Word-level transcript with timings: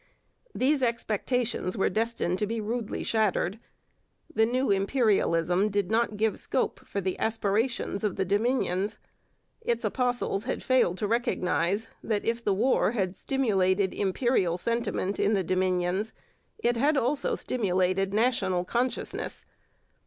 These 0.55 0.81
expectations 0.81 1.77
were 1.77 1.87
destined 1.87 2.39
to 2.39 2.47
be 2.47 2.59
rudely 2.59 3.03
shattered. 3.03 3.59
The 4.33 4.47
new 4.47 4.71
imperialism 4.71 5.69
did 5.69 5.91
not 5.91 6.17
give 6.17 6.39
scope 6.39 6.79
for 6.87 6.99
the 6.99 7.19
aspirations 7.19 8.03
of 8.03 8.15
the 8.15 8.25
Dominions. 8.25 8.97
Its 9.61 9.85
apostles 9.85 10.45
had 10.45 10.63
failed 10.63 10.97
to 10.97 11.07
recognize 11.07 11.87
that 12.03 12.25
if 12.25 12.43
the 12.43 12.51
war 12.55 12.93
had 12.93 13.15
stimulated 13.15 13.93
imperial 13.93 14.57
sentiment 14.57 15.19
in 15.19 15.33
the 15.35 15.43
Dominions 15.43 16.13
it 16.57 16.77
had 16.77 16.97
also 16.97 17.35
stimulated 17.35 18.11
national 18.11 18.65
consciousness. 18.65 19.45